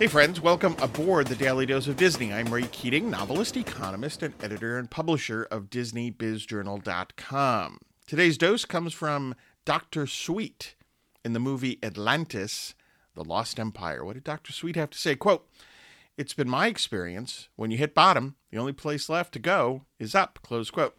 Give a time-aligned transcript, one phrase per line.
[0.00, 2.32] Hey, friends, welcome aboard the Daily Dose of Disney.
[2.32, 7.78] I'm Ray Keating, novelist, economist, and editor and publisher of DisneyBizJournal.com.
[8.06, 9.34] Today's dose comes from
[9.66, 10.06] Dr.
[10.06, 10.74] Sweet
[11.22, 12.74] in the movie Atlantis,
[13.14, 14.02] The Lost Empire.
[14.02, 14.54] What did Dr.
[14.54, 15.16] Sweet have to say?
[15.16, 15.46] Quote,
[16.16, 20.14] It's been my experience when you hit bottom, the only place left to go is
[20.14, 20.38] up.
[20.42, 20.96] Close quote.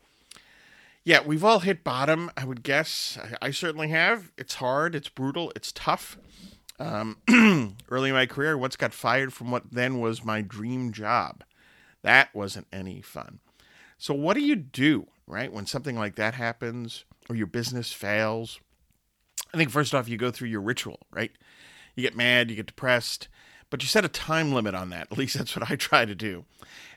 [1.04, 3.18] Yeah, we've all hit bottom, I would guess.
[3.20, 4.32] I, I certainly have.
[4.38, 6.20] It's hard, it's brutal, it's tough.
[6.82, 7.18] Um,
[7.90, 11.44] early in my career, once got fired from what then was my dream job.
[12.02, 13.40] That wasn't any fun.
[14.00, 18.60] So, what do you do, right, when something like that happens or your business fails?
[19.54, 21.32] I think first off, you go through your ritual, right?
[21.96, 23.28] You get mad, you get depressed,
[23.70, 25.08] but you set a time limit on that.
[25.12, 26.46] At least that's what I try to do.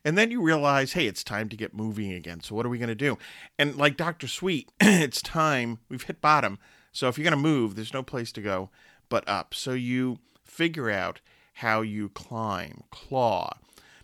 [0.02, 2.40] And then you realize, hey, it's time to get moving again.
[2.40, 3.18] So, what are we going to do?
[3.58, 4.28] And like Dr.
[4.28, 5.80] Sweet, it's time.
[5.90, 6.58] We've hit bottom.
[6.90, 8.70] So, if you're going to move, there's no place to go
[9.14, 9.54] but up.
[9.54, 11.20] So you figure out
[11.52, 13.58] how you climb, claw.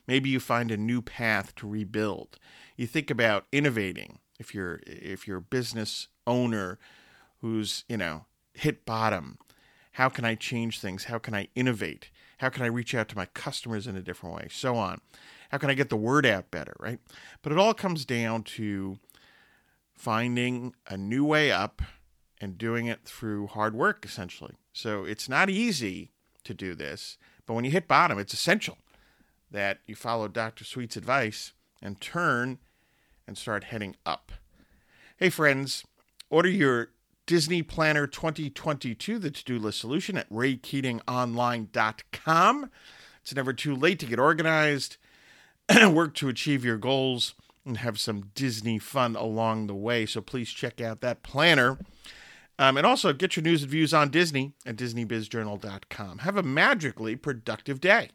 [0.07, 2.39] Maybe you find a new path to rebuild.
[2.77, 4.21] You think about innovating.
[4.39, 6.79] If you're if you're a business owner
[7.41, 9.39] who's, you know, hit bottom,
[9.95, 11.07] how can I change things?
[11.07, 12.13] How can I innovate?
[12.39, 14.47] How can I reach out to my customers in a different way?
[14.49, 15.01] So on.
[15.51, 17.01] How can I get the word out better, right?
[17.43, 19.01] But it all comes down to
[19.93, 21.83] finding a new way up
[22.41, 24.55] and doing it through hard work, essentially.
[24.73, 26.13] So it's not easy
[26.45, 28.79] to do this, but when you hit bottom, it's essential
[29.51, 30.65] that you follow Dr.
[30.65, 31.53] Sweet's advice
[31.83, 32.59] and turn
[33.27, 34.33] and start heading up.
[35.17, 35.85] Hey, friends,
[36.31, 36.93] order your
[37.27, 42.71] Disney Planner 2022, the to do list solution, at raykeatingonline.com.
[43.23, 44.97] It's never too late to get organized,
[45.91, 50.07] work to achieve your goals, and have some Disney fun along the way.
[50.07, 51.79] So please check out that planner.
[52.61, 56.19] Um, and also get your news and views on Disney at DisneyBizJournal.com.
[56.19, 58.11] Have a magically productive day.